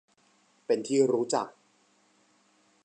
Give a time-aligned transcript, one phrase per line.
[0.65, 1.47] เป็นที่รู้จัก